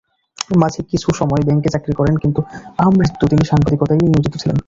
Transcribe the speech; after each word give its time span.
মাঝে 0.49 0.81
কিছুসময় 0.91 1.43
ব্যাংকে 1.47 1.69
চাকরি 1.69 1.93
করেন 1.93 2.15
কিন্তু 2.17 2.39
আমৃত্যু 2.79 3.25
তিনি 3.31 3.43
সাংবাদিকতায়ই 3.45 4.03
নিয়োজিত 4.05 4.33
ছিলেন। 4.41 4.57